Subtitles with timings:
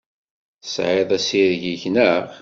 [0.61, 2.23] Tesɛiḍ assireg-ik, naɣ?